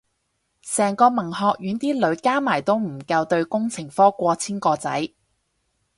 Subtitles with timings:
[0.63, 5.09] 成個文學院啲女加埋都唔夠對工程科過千個仔